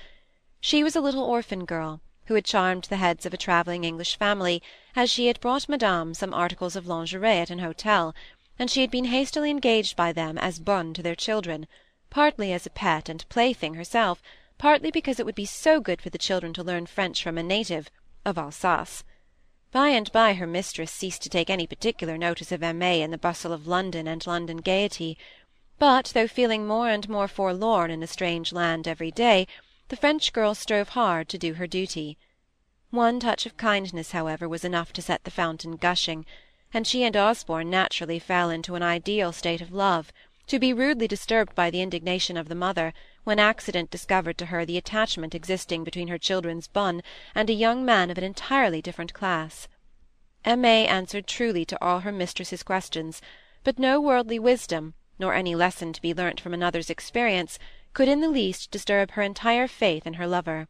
She 0.61 0.83
was 0.83 0.97
a 0.97 1.01
little 1.01 1.23
orphan 1.23 1.65
girl, 1.65 2.01
who 2.27 2.35
had 2.35 2.45
charmed 2.45 2.85
the 2.85 2.97
heads 2.97 3.25
of 3.25 3.33
a 3.33 3.37
travelling 3.37 3.85
English 3.85 4.17
family, 4.17 4.61
as 4.97 5.09
she 5.09 5.29
had 5.29 5.39
brought 5.39 5.69
Madame 5.69 6.15
some 6.15 6.35
articles 6.35 6.75
of 6.75 6.87
lingerie 6.87 7.39
at 7.39 7.51
an 7.51 7.61
hotel, 7.61 8.13
and 8.59 8.69
she 8.69 8.81
had 8.81 8.91
been 8.91 9.05
hastily 9.05 9.51
engaged 9.51 9.95
by 9.95 10.13
them 10.13 10.37
as 10.37 10.59
bonne 10.59 10.95
to 10.95 11.03
their 11.03 11.15
children, 11.15 11.69
partly 12.11 12.53
as 12.53 12.67
a 12.67 12.71
pet 12.71 13.09
and 13.09 13.29
plaything 13.29 13.75
herself, 13.75 14.21
partly 14.59 14.91
because 14.91 15.21
it 15.21 15.25
would 15.25 15.37
be 15.37 15.45
so 15.45 15.81
good 15.81 16.03
for 16.03 16.11
the 16.11 16.19
children 16.19 16.53
to 16.53 16.65
learn 16.65 16.87
French 16.87 17.23
from 17.23 17.39
a 17.39 17.43
native 17.45 17.89
of 18.25 18.37
Alsace. 18.37 19.05
By 19.71 19.91
and 19.91 20.11
by 20.11 20.35
her 20.35 20.47
mistress 20.49 20.91
ceased 20.91 21.23
to 21.23 21.29
take 21.29 21.51
any 21.51 21.69
particular 21.69 22.19
notice 22.19 22.51
of 22.51 22.63
Aimée 22.63 22.99
in 22.99 23.13
the 23.13 23.17
bustle 23.17 23.53
of 23.53 23.69
London 23.69 24.09
and 24.09 24.27
London 24.27 24.57
gaiety, 24.57 25.17
but, 25.79 26.07
though 26.15 26.27
feeling 26.27 26.67
more 26.67 26.89
and 26.89 27.09
more 27.09 27.29
forlorn 27.29 27.93
in 27.93 28.03
a 28.03 28.09
strange 28.09 28.53
land 28.53 28.89
every 28.89 29.13
day, 29.13 29.47
the 29.89 29.97
French 29.97 30.33
girl 30.33 30.55
strove 30.55 30.91
hard 30.91 31.29
to 31.29 31.39
do 31.39 31.55
her 31.55 31.67
duty. 31.67 32.19
One 32.91 33.21
touch 33.21 33.47
of 33.47 33.57
kindness, 33.57 34.13
however, 34.13 34.49
was 34.49 34.65
enough 34.65 34.93
to 34.95 35.03
set 35.03 35.25
the 35.25 35.31
fountain 35.31 35.77
gushing, 35.77 36.27
and 36.73 36.87
she 36.87 37.05
and 37.05 37.17
Osborne 37.17 37.71
naturally 37.71 38.19
fell 38.19 38.51
into 38.51 38.75
an 38.75 38.83
ideal 38.83 39.33
state 39.33 39.61
of 39.61 39.73
love, 39.73 40.13
to 40.47 40.59
be 40.59 40.73
rudely 40.73 41.07
disturbed 41.07 41.55
by 41.55 41.71
the 41.71 41.83
indignation 41.83 42.37
of 42.37 42.49
the 42.49 42.55
mother, 42.55 42.93
when 43.25 43.39
accident 43.39 43.91
discovered 43.91 44.39
to 44.39 44.47
her 44.47 44.65
the 44.65 44.79
attachment 44.79 45.35
existing 45.35 45.85
between 45.85 46.09
her 46.09 46.19
children's 46.19 46.69
bonne 46.69 47.03
and 47.35 47.51
a 47.51 47.55
young 47.55 47.85
man 47.85 48.11
of 48.11 48.19
an 48.19 48.25
entirely 48.25 48.81
different 48.81 49.13
class. 49.13 49.69
Aimée 50.45 50.87
answered 50.87 51.27
truly 51.27 51.65
to 51.67 51.83
all 51.83 52.01
her 52.01 52.13
mistress's 52.13 52.63
questions, 52.63 53.21
but 53.65 53.79
no 53.79 54.01
worldly 54.01 54.39
wisdom, 54.39 54.95
nor 55.19 55.35
any 55.35 55.55
lesson 55.55 55.93
to 55.93 56.01
be 56.01 56.15
learnt 56.15 56.41
from 56.41 56.55
another's 56.55 56.89
experience, 56.89 57.59
could 57.99 58.07
in 58.07 58.21
the 58.21 58.29
least 58.29 58.71
disturb 58.71 59.11
her 59.11 59.23
entire 59.23 59.67
faith 59.67 60.07
in 60.07 60.15
her 60.15 60.27
lover. 60.29 60.69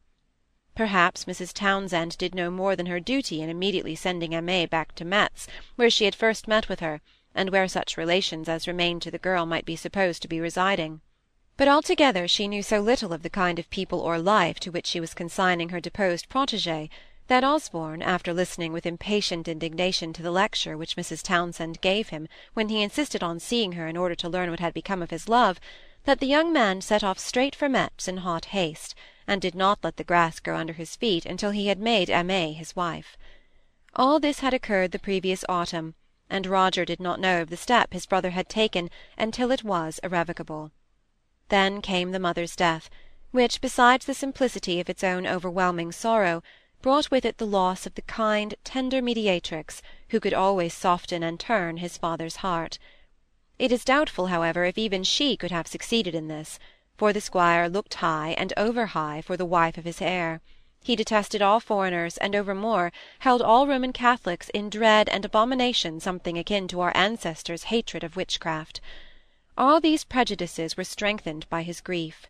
Perhaps 0.75 1.27
Mrs. 1.27 1.53
Townsend 1.53 2.17
did 2.17 2.35
no 2.35 2.51
more 2.51 2.75
than 2.75 2.87
her 2.87 3.01
duty 3.01 3.43
in 3.43 3.51
immediately 3.51 3.95
sending 3.95 4.31
Aimée 4.31 4.71
back 4.71 4.95
to 4.95 5.05
Metz, 5.05 5.47
where 5.77 5.91
she 5.91 6.07
had 6.07 6.15
first 6.15 6.49
met 6.49 6.71
with 6.71 6.81
her, 6.81 7.03
and 7.35 7.51
where 7.51 7.69
such 7.69 7.99
relations 7.99 8.49
as 8.49 8.67
remained 8.67 9.03
to 9.03 9.11
the 9.11 9.19
girl 9.19 9.45
might 9.45 9.67
be 9.67 9.77
supposed 9.77 10.23
to 10.23 10.29
be 10.29 10.41
residing. 10.41 11.03
But 11.59 11.69
altogether 11.69 12.27
she 12.29 12.49
knew 12.49 12.63
so 12.63 12.81
little 12.81 13.13
of 13.13 13.23
the 13.23 13.29
kind 13.29 13.59
of 13.59 13.69
people 13.69 14.01
or 14.01 14.19
life 14.19 14.59
to 14.61 14.71
which 14.71 14.87
she 14.87 14.99
was 14.99 15.13
consigning 15.13 15.69
her 15.69 15.81
deposed 15.81 16.31
protégée, 16.31 16.89
that 17.27 17.45
Osborne, 17.45 18.01
after 18.01 18.33
listening 18.33 18.73
with 18.73 18.87
impatient 18.87 19.49
indignation 19.49 20.15
to 20.15 20.23
the 20.23 20.31
lecture 20.31 20.79
which 20.79 20.97
Mrs. 20.97 21.23
Townsend 21.23 21.83
gave 21.83 22.09
him 22.09 22.27
when 22.55 22.71
he 22.71 22.83
insisted 22.83 23.23
on 23.23 23.39
seeing 23.39 23.73
her 23.73 23.87
in 23.87 23.99
order 23.99 24.15
to 24.15 24.31
learn 24.31 24.49
what 24.49 24.61
had 24.61 24.73
become 24.73 25.03
of 25.03 25.11
his 25.11 25.29
love, 25.29 25.61
that 26.05 26.21
the 26.21 26.27
young 26.27 26.53
man 26.53 26.81
set 26.81 27.05
off 27.05 27.19
straight 27.19 27.55
for 27.55 27.69
Metz 27.69 28.09
in 28.09 28.19
hot 28.19 28.47
haste, 28.47 28.95
and 29.27 29.43
did 29.43 29.55
not 29.55 29.79
let 29.83 29.97
the 29.97 30.05
grass 30.05 30.41
grow 30.41 30.57
under 30.57 30.73
his 30.73 30.97
feet 30.97 31.27
until 31.27 31.51
he 31.51 31.67
had 31.67 31.79
made 31.79 32.09
Aimée 32.09 32.55
his 32.55 32.75
wife. 32.75 33.17
All 33.95 34.21
this 34.21 34.41
had 34.41 34.55
occurred 34.55 34.93
the 34.93 34.99
previous 34.99 35.45
autumn, 35.49 35.95
and 36.31 36.47
Roger 36.47 36.85
did 36.85 37.01
not 37.01 37.21
know 37.21 37.43
of 37.43 37.51
the 37.51 37.57
step 37.57 37.93
his 37.93 38.07
brother 38.07 38.31
had 38.31 38.49
taken 38.49 38.91
until 39.17 39.51
it 39.51 39.65
was 39.65 39.99
irrevocable. 40.03 40.71
Then 41.49 41.83
came 41.83 42.13
the 42.13 42.19
mother's 42.19 42.55
death, 42.55 42.91
which, 43.31 43.61
besides 43.61 44.07
the 44.07 44.15
simplicity 44.15 44.81
of 44.81 44.89
its 44.89 45.05
own 45.05 45.27
overwhelming 45.27 45.93
sorrow, 45.93 46.43
brought 46.81 47.11
with 47.11 47.25
it 47.25 47.39
the 47.39 47.47
loss 47.47 47.87
of 47.87 47.95
the 47.95 48.03
kind, 48.03 48.55
tender 48.65 49.03
mediatrix 49.03 49.83
who 50.11 50.21
could 50.21 50.35
always 50.35 50.73
soften 50.73 51.23
and 51.23 51.41
turn 51.41 51.79
his 51.79 51.99
father's 51.99 52.37
heart. 52.37 52.79
It 53.59 53.73
is 53.73 53.85
doubtful, 53.85 54.29
however, 54.29 54.65
if 54.65 54.79
even 54.79 55.03
she 55.03 55.37
could 55.37 55.51
have 55.51 55.67
succeeded 55.67 56.15
in 56.15 56.29
this 56.29 56.59
for 56.99 57.13
the 57.13 57.21
squire 57.21 57.69
looked 57.69 57.95
high 57.95 58.35
and 58.37 58.53
over 58.57 58.87
high 58.87 59.23
for 59.23 59.37
the 59.37 59.45
wife 59.45 59.79
of 59.79 59.85
his 59.85 60.03
heir. 60.03 60.41
He 60.83 60.97
detested 60.97 61.41
all 61.41 61.61
foreigners, 61.61 62.17
and 62.17 62.35
overmore, 62.35 62.91
held 63.21 63.41
all 63.41 63.69
Roman 63.69 63.93
Catholics 63.93 64.49
in 64.49 64.69
dread 64.69 65.09
and 65.09 65.25
abomination 65.25 66.01
something 66.01 66.37
akin 66.37 66.67
to 66.69 66.81
our 66.81 66.93
ancestors' 66.97 67.65
hatred 67.65 68.03
of 68.03 68.17
witchcraft. 68.17 68.81
All 69.57 69.81
these 69.81 70.05
prejudices 70.05 70.77
were 70.77 70.85
strengthened 70.85 71.49
by 71.49 71.63
his 71.63 71.81
grief. 71.81 72.27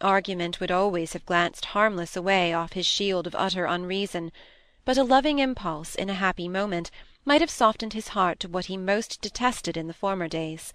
Argument 0.00 0.60
would 0.60 0.70
always 0.70 1.14
have 1.14 1.26
glanced 1.26 1.66
harmless 1.66 2.16
away 2.16 2.52
off 2.52 2.74
his 2.74 2.86
shield 2.86 3.26
of 3.26 3.34
utter 3.34 3.64
unreason, 3.64 4.30
but 4.84 4.98
a 4.98 5.02
loving 5.04 5.40
impulse, 5.40 5.96
in 5.96 6.08
a 6.08 6.14
happy 6.14 6.48
moment, 6.48 6.92
might 7.26 7.42
have 7.42 7.50
softened 7.50 7.92
his 7.92 8.08
heart 8.08 8.40
to 8.40 8.48
what 8.48 8.66
he 8.66 8.76
most 8.78 9.20
detested 9.20 9.76
in 9.76 9.88
the 9.88 9.92
former 9.92 10.28
days. 10.28 10.72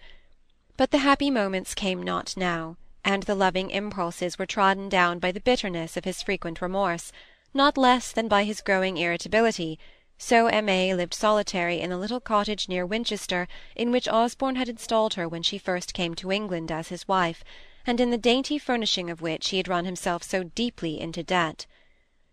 But 0.77 0.91
the 0.91 1.00
happy 1.00 1.31
moments 1.31 1.74
came 1.74 2.03
not 2.03 2.38
now 2.38 2.77
and 3.03 3.24
the 3.24 3.36
loving 3.36 3.72
impulses 3.72 4.38
were 4.38 4.46
trodden 4.46 4.89
down 4.89 5.20
by 5.20 5.31
the 5.31 5.39
bitterness 5.39 5.98
of 5.98 6.05
his 6.05 6.22
frequent 6.22 6.62
remorse, 6.62 7.12
not 7.53 7.77
less 7.77 8.12
than 8.12 8.27
by 8.27 8.43
his 8.43 8.62
growing 8.62 8.98
irritability, 8.98 9.79
so 10.17 10.48
Aimée 10.50 10.96
lived 10.96 11.13
solitary 11.13 11.79
in 11.79 11.89
the 11.89 11.98
little 11.98 12.20
cottage 12.20 12.70
near 12.70 12.86
Winchester 12.86 13.48
in 13.75 13.91
which 13.91 14.08
Osborne 14.08 14.55
had 14.55 14.70
installed 14.70 15.15
her 15.15 15.27
when 15.27 15.41
she 15.41 15.58
first 15.58 15.93
came 15.93 16.13
to 16.15 16.31
England 16.31 16.72
as 16.72 16.89
his 16.89 17.08
wife, 17.08 17.43
and 17.88 18.00
in 18.00 18.12
the 18.12 18.17
dainty 18.17 18.60
furnishing 18.60 19.10
of 19.10 19.22
which 19.22 19.50
he 19.50 19.58
had 19.58 19.67
run 19.67 19.86
himself 19.86 20.22
so 20.22 20.43
deeply 20.43 21.00
into 21.00 21.24
debt. 21.24 21.65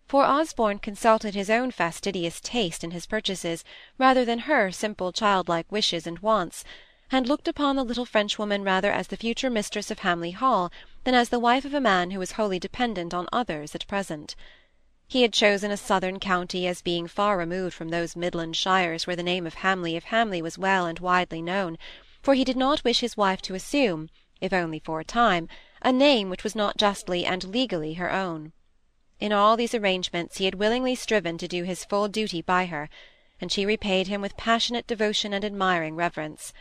For 0.09 0.25
Osborne 0.25 0.79
consulted 0.79 1.35
his 1.35 1.51
own 1.51 1.71
fastidious 1.71 2.41
taste 2.41 2.83
in 2.83 2.93
his 2.93 3.05
purchases 3.05 3.63
rather 3.99 4.25
than 4.25 4.39
her 4.39 4.73
simple 4.73 5.13
childlike 5.13 5.71
wishes 5.71 6.07
and 6.07 6.19
wants, 6.21 6.65
and 7.13 7.29
looked 7.29 7.47
upon 7.47 7.77
the 7.77 7.85
little 7.85 8.07
Frenchwoman 8.07 8.63
rather 8.63 8.91
as 8.91 9.09
the 9.09 9.19
future 9.19 9.51
mistress 9.51 9.91
of 9.91 9.99
Hamley 9.99 10.31
Hall 10.31 10.73
than 11.05 11.15
as 11.15 11.29
the 11.29 11.39
wife 11.39 11.67
of 11.67 11.75
a 11.75 11.81
man 11.81 12.13
who 12.13 12.19
was 12.19 12.33
wholly 12.33 12.59
dependent 12.59 13.13
on 13.13 13.29
others 13.35 13.75
at 13.75 13.87
present. 13.87 14.35
He 15.07 15.21
had 15.21 15.35
chosen 15.35 15.71
a 15.71 15.77
southern 15.77 16.19
county 16.19 16.67
as 16.67 16.81
being 16.81 17.07
far 17.07 17.37
removed 17.37 17.75
from 17.75 17.91
those 17.91 18.17
midland 18.17 18.57
shires 18.57 19.07
where 19.07 19.17
the 19.17 19.23
name 19.23 19.47
of 19.47 19.57
Hamley 19.57 19.95
of 19.95 20.05
Hamley 20.05 20.41
was 20.41 20.57
well 20.57 20.87
and 20.87 20.99
widely 20.99 21.43
known, 21.43 21.77
for 22.23 22.33
he 22.33 22.45
did 22.45 22.57
not 22.57 22.83
wish 22.83 23.01
his 23.01 23.19
wife 23.19 23.43
to 23.43 23.55
assume, 23.55 24.09
if 24.41 24.55
only 24.55 24.79
for 24.79 25.01
a 25.01 25.05
time, 25.05 25.51
a 25.83 25.93
name 25.93 26.31
which 26.31 26.45
was 26.45 26.57
not 26.57 26.79
justly 26.79 27.27
and 27.27 27.45
legally 27.45 27.93
her 27.93 28.11
own. 28.11 28.53
In 29.21 29.33
all 29.33 29.57
these 29.57 29.75
arrangements 29.75 30.39
he 30.39 30.45
had 30.45 30.55
willingly 30.55 30.95
striven 30.95 31.39
to 31.39 31.49
do 31.49 31.65
his 31.65 31.85
full 31.85 32.07
duty 32.07 32.41
by 32.41 32.67
her, 32.67 32.89
and 33.41 33.51
she 33.51 33.67
repaid 33.67 34.07
him 34.07 34.21
with 34.21 34.37
passionate 34.37 34.87
devotion 34.87 35.33
and 35.33 35.45
admiring 35.45 35.97
reverence. 35.97 36.53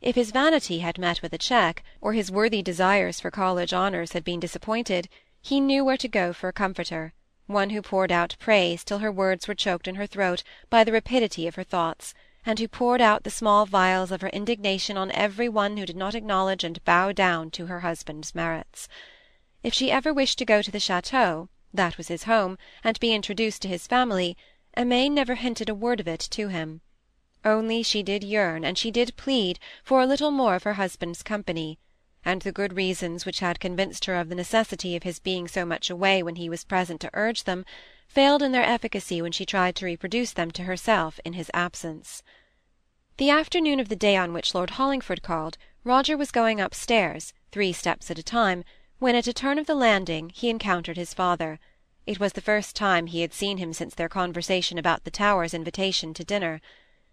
If 0.00 0.14
his 0.14 0.30
vanity 0.30 0.78
had 0.78 0.98
met 0.98 1.20
with 1.20 1.32
a 1.32 1.38
check, 1.38 1.82
or 2.00 2.12
his 2.12 2.30
worthy 2.30 2.62
desires 2.62 3.18
for 3.18 3.32
college 3.32 3.74
honours 3.74 4.12
had 4.12 4.22
been 4.22 4.38
disappointed, 4.38 5.08
he 5.42 5.58
knew 5.58 5.84
where 5.84 5.96
to 5.96 6.06
go 6.06 6.32
for 6.32 6.48
a 6.48 6.52
comforter, 6.52 7.12
one 7.46 7.70
who 7.70 7.82
poured 7.82 8.12
out 8.12 8.36
praise 8.38 8.84
till 8.84 8.98
her 8.98 9.10
words 9.10 9.48
were 9.48 9.54
choked 9.54 9.88
in 9.88 9.96
her 9.96 10.06
throat 10.06 10.44
by 10.70 10.84
the 10.84 10.92
rapidity 10.92 11.48
of 11.48 11.56
her 11.56 11.64
thoughts, 11.64 12.14
and 12.44 12.60
who 12.60 12.68
poured 12.68 13.00
out 13.00 13.24
the 13.24 13.30
small 13.30 13.66
vials 13.66 14.12
of 14.12 14.20
her 14.20 14.28
indignation 14.28 14.96
on 14.96 15.10
every 15.10 15.48
one 15.48 15.76
who 15.76 15.86
did 15.86 15.96
not 15.96 16.14
acknowledge 16.14 16.62
and 16.62 16.84
bow 16.84 17.10
down 17.10 17.50
to 17.50 17.66
her 17.66 17.80
husband's 17.80 18.32
merits. 18.32 18.88
If 19.64 19.74
she 19.74 19.90
ever 19.90 20.14
wished 20.14 20.38
to 20.38 20.44
go 20.44 20.62
to 20.62 20.70
the 20.70 20.78
chateau, 20.78 21.48
that 21.76 21.96
was 21.96 22.08
his 22.08 22.24
home, 22.24 22.58
and 22.82 22.98
be 23.00 23.14
introduced 23.14 23.62
to 23.62 23.68
his 23.68 23.86
family, 23.86 24.36
Aimée 24.76 25.10
never 25.10 25.36
hinted 25.36 25.68
a 25.68 25.74
word 25.74 26.00
of 26.00 26.08
it 26.08 26.20
to 26.20 26.48
him. 26.48 26.80
Only 27.44 27.82
she 27.82 28.02
did 28.02 28.24
yearn, 28.24 28.64
and 28.64 28.76
she 28.76 28.90
did 28.90 29.16
plead, 29.16 29.58
for 29.84 30.00
a 30.00 30.06
little 30.06 30.30
more 30.30 30.54
of 30.54 30.64
her 30.64 30.74
husband's 30.74 31.22
company, 31.22 31.78
and 32.24 32.42
the 32.42 32.50
good 32.50 32.74
reasons 32.74 33.24
which 33.24 33.38
had 33.38 33.60
convinced 33.60 34.06
her 34.06 34.16
of 34.16 34.28
the 34.28 34.34
necessity 34.34 34.96
of 34.96 35.04
his 35.04 35.20
being 35.20 35.46
so 35.46 35.64
much 35.64 35.88
away 35.88 36.22
when 36.22 36.36
he 36.36 36.48
was 36.48 36.64
present 36.64 37.00
to 37.00 37.10
urge 37.14 37.44
them, 37.44 37.64
failed 38.08 38.42
in 38.42 38.52
their 38.52 38.64
efficacy 38.64 39.22
when 39.22 39.32
she 39.32 39.46
tried 39.46 39.76
to 39.76 39.84
reproduce 39.86 40.32
them 40.32 40.50
to 40.50 40.64
herself 40.64 41.20
in 41.24 41.34
his 41.34 41.50
absence. 41.54 42.22
The 43.16 43.30
afternoon 43.30 43.78
of 43.78 43.88
the 43.88 43.96
day 43.96 44.16
on 44.16 44.32
which 44.32 44.54
Lord 44.54 44.70
Hollingford 44.70 45.22
called 45.22 45.56
Roger 45.84 46.16
was 46.16 46.32
going 46.32 46.60
upstairs, 46.60 47.32
three 47.52 47.72
steps 47.72 48.10
at 48.10 48.18
a 48.18 48.22
time, 48.22 48.64
when 48.98 49.14
at 49.14 49.26
a 49.26 49.32
turn 49.32 49.58
of 49.58 49.66
the 49.66 49.74
landing 49.74 50.30
he 50.30 50.48
encountered 50.48 50.96
his 50.96 51.12
father. 51.12 51.60
It 52.06 52.18
was 52.18 52.32
the 52.32 52.40
first 52.40 52.74
time 52.74 53.06
he 53.06 53.20
had 53.20 53.34
seen 53.34 53.58
him 53.58 53.74
since 53.74 53.94
their 53.94 54.08
conversation 54.08 54.78
about 54.78 55.04
the 55.04 55.10
Towers' 55.10 55.52
invitation 55.52 56.14
to 56.14 56.24
dinner. 56.24 56.62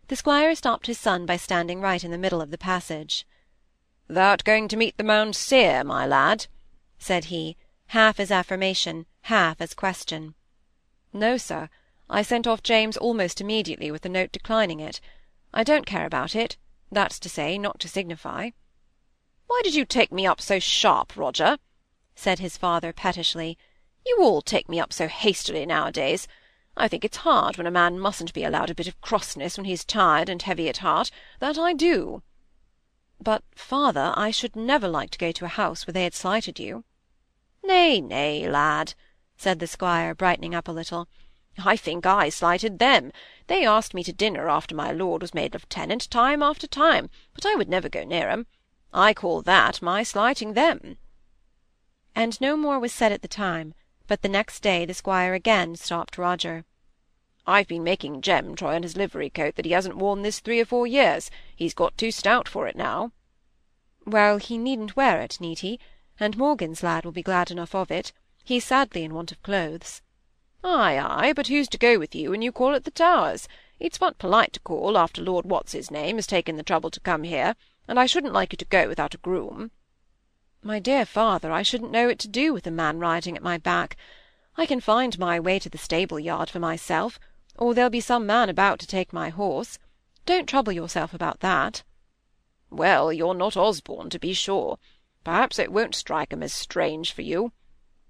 The 0.08 0.16
squire 0.16 0.56
stopped 0.56 0.88
his 0.88 0.98
son 0.98 1.25
by 1.25 1.36
standing 1.36 1.82
right 1.82 2.02
in 2.02 2.10
the 2.10 2.18
middle 2.18 2.42
of 2.42 2.52
the 2.52 2.58
passage. 2.58 3.28
"Thou'rt 4.08 4.46
going 4.46 4.70
to 4.70 4.78
meet 4.78 4.96
the 4.96 5.04
Mounseer, 5.04 5.84
my 5.84 6.06
lad?" 6.06 6.48
said 7.00 7.25
he, 7.25 7.58
half 7.88 8.18
as 8.18 8.32
affirmation, 8.32 9.06
half 9.24 9.60
as 9.60 9.74
question. 9.74 10.36
"No, 11.12 11.36
sir. 11.36 11.70
I 12.10 12.22
sent 12.22 12.48
off 12.48 12.63
James 12.63 12.96
almost 12.96 13.42
immediately 13.42 13.92
with 13.92 14.06
a 14.06 14.10
note 14.10 14.32
declining 14.32 14.80
it. 14.80 15.02
I 15.54 15.66
don't 15.66 15.86
care 15.86 16.06
about 16.06 16.34
it; 16.34 16.56
that's 16.90 17.20
to 17.20 17.28
say, 17.28 17.58
not 17.58 17.82
to 17.82 17.90
signify." 17.90 18.52
"Why 19.48 19.60
did 19.66 19.75
you 19.75 19.84
take 19.84 20.13
me 20.13 20.25
up 20.25 20.40
so 20.40 20.60
sharp, 20.60 21.18
Roger?" 21.18 21.58
Said 22.15 22.38
his 22.38 22.58
father 22.58 22.93
pettishly. 22.93 23.58
"You 24.05 24.17
all 24.22 24.43
take 24.43 24.70
me 24.70 24.79
up 24.79 24.93
so 24.93 25.08
hastily 25.08 25.65
nowadays. 25.65 26.27
I 26.77 26.88
think 26.88 27.03
it's 27.03 27.17
hard 27.25 27.58
when 27.58 27.65
a 27.65 27.72
man 27.72 28.00
mustn't 28.00 28.34
be 28.34 28.43
allowed 28.43 28.70
a 28.70 28.75
bit 28.75 28.88
of 28.88 29.01
crossness 29.01 29.58
when 29.58 29.65
he's 29.65 29.84
tired 29.84 30.29
and 30.29 30.39
heavy 30.41 30.70
at 30.70 30.77
heart, 30.77 31.10
that 31.39 31.58
I 31.58 31.74
do." 31.74 32.22
"But, 33.20 33.43
father, 33.55 34.13
I 34.15 34.29
should 34.29 34.55
never 34.55 34.88
like 34.88 35.10
to 35.12 35.17
go 35.17 35.32
to 35.32 35.46
a 35.46 35.48
house 35.48 35.88
where 35.88 35.91
they 35.93 36.03
had 36.03 36.13
slighted 36.13 36.60
you." 36.60 36.84
"Nay, 37.63 38.00
nay, 38.00 38.48
lad," 38.48 38.93
said 39.36 39.60
the 39.60 39.65
squire, 39.65 40.13
brightening 40.13 40.53
up 40.53 40.67
a 40.67 40.72
little. 40.72 41.08
"I 41.65 41.75
think 41.75 42.05
I 42.05 42.29
slighted 42.29 42.77
them. 42.77 43.12
They 43.48 43.65
asked 43.65 43.96
me 43.96 44.03
to 44.03 44.13
dinner 44.13 44.50
after 44.50 44.75
my 44.75 44.91
lord 44.91 45.24
was 45.24 45.34
made 45.34 45.53
lieutenant, 45.55 46.12
time 46.12 46.43
after 46.43 46.67
time, 46.67 47.10
but 47.34 47.43
I 47.43 47.55
would 47.55 47.70
never 47.70 47.89
go 47.89 48.03
near 48.03 48.29
'em. 48.29 48.46
I 48.93 49.15
call 49.15 49.41
that 49.41 49.82
my 49.82 50.03
slighting 50.03 50.53
them." 50.53 50.98
And 52.15 52.39
no 52.39 52.55
more 52.55 52.77
was 52.77 52.93
said 52.93 53.12
at 53.12 53.24
the 53.24 53.27
time, 53.27 53.74
but 54.05 54.22
the 54.22 54.29
next 54.29 54.60
day 54.60 54.86
the 54.86 54.93
squire 54.93 55.34
again 55.34 55.75
stopped 55.75 56.17
Roger. 56.17 56.63
"I've 57.48 57.67
been 57.67 57.84
making 57.84 58.22
Jem 58.22 58.55
try 58.55 58.75
on 58.75 58.84
his 58.84 58.96
livery 58.96 59.32
coat 59.32 59.55
that 59.55 59.65
he 59.65 59.72
hasn't 59.72 59.98
worn 59.98 60.22
this 60.22 60.39
three 60.39 60.60
or 60.60 60.65
four 60.65 60.86
years. 60.86 61.32
He's 61.55 61.74
got 61.74 61.98
too 61.98 62.12
stout 62.12 62.48
for 62.48 62.67
it 62.67 62.75
now." 62.75 63.12
"Well, 64.05 64.38
he 64.38 64.60
needn't 64.60 64.96
wear 64.96 65.22
it, 65.22 65.41
need 65.41 65.60
he? 65.60 65.79
And 66.20 66.38
Morgan's 66.38 66.84
lad 66.84 67.03
will 67.03 67.12
be 67.12 67.24
glad 67.24 67.50
enough 67.50 67.74
of 67.74 67.89
it. 67.89 68.12
He's 68.43 68.63
sadly 68.63 69.03
in 69.03 69.15
want 69.15 69.32
of 69.32 69.41
clothes." 69.41 70.03
"Ay, 70.63 71.00
ay, 71.00 71.34
but 71.34 71.48
who's 71.48 71.67
to 71.70 71.79
go 71.79 71.98
with 71.98 72.13
you 72.13 72.29
when 72.29 72.43
you 72.43 72.51
call 72.51 72.75
at 72.75 72.84
the 72.84 72.91
Towers? 72.91 73.48
It's 73.79 73.98
but 73.98 74.20
polite 74.20 74.53
to 74.53 74.60
call, 74.60 75.00
after 75.00 75.22
Lord 75.22 75.46
What's-his-name 75.46 76.17
has 76.17 76.27
taken 76.27 76.58
the 76.58 76.63
trouble 76.63 76.91
to 76.91 77.00
come 77.00 77.24
here, 77.24 77.55
and 77.88 78.00
I 78.00 78.05
shouldn't 78.05 78.34
like 78.34 78.53
you 78.53 78.58
to 78.58 78.65
go 78.65 78.88
without 78.88 79.15
a 79.15 79.17
groom." 79.17 79.72
"My 80.65 80.79
dear 80.79 81.05
father, 81.05 81.51
I 81.51 81.62
shouldn't 81.62 81.91
know 81.91 82.08
what 82.08 82.20
to 82.20 82.27
do 82.29 82.53
with 82.53 82.65
a 82.65 82.72
man 82.72 82.98
riding 82.98 83.36
at 83.36 83.43
my 83.43 83.58
back. 83.58 83.98
I 84.55 84.65
can 84.65 84.79
find 84.79 85.20
my 85.20 85.38
way 85.38 85.60
to 85.60 85.70
the 85.70 85.77
stable-yard 85.77 86.50
for 86.50 86.60
myself, 86.60 87.20
or 87.58 87.74
there'll 87.74 87.89
be 87.89 88.00
some 88.00 88.25
man 88.25 88.48
about 88.48 88.79
to 88.79 88.88
take 88.88 89.12
my 89.12 89.27
horse. 89.27 89.77
Don't 90.25 90.48
trouble 90.48 90.72
yourself 90.72 91.13
about 91.13 91.41
that." 91.41 91.84
"Well, 92.70 93.12
you're 93.12 93.34
not 93.34 93.58
Osborne, 93.58 94.10
to 94.12 94.20
be 94.20 94.34
sure. 94.34 94.79
Perhaps 95.25 95.60
it 95.60 95.70
won't 95.70 95.96
strike 95.96 96.32
'em 96.32 96.41
as 96.41 96.53
strange 96.53 97.12
for 97.12 97.24
you. 97.24 97.51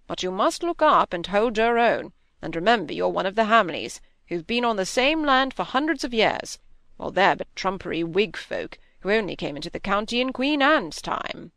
But 0.06 0.22
you 0.22 0.30
must 0.30 0.62
look 0.62 0.84
up 0.84 1.12
and 1.12 1.26
hold 1.26 1.58
your 1.58 1.80
own, 1.80 2.14
and 2.40 2.56
remember 2.56 2.94
you're 2.94 3.10
one 3.10 3.26
of 3.26 3.34
the 3.34 3.46
Hamleys, 3.46 4.00
who've 4.28 4.46
been 4.46 4.64
on 4.64 4.76
the 4.76 4.86
same 4.86 5.24
land 5.24 5.56
for 5.56 5.64
hundreds 5.64 6.04
of 6.04 6.14
years, 6.14 6.60
while 6.98 7.10
they're 7.10 7.36
but 7.36 7.56
trumpery 7.56 8.04
Whig 8.04 8.38
folk, 8.38 8.78
who 9.00 9.10
only 9.10 9.36
came 9.36 9.56
into 9.56 9.72
the 9.72 9.80
county 9.80 10.22
in 10.22 10.32
Queen 10.32 10.62
Anne's 10.62 11.02
time." 11.02 11.52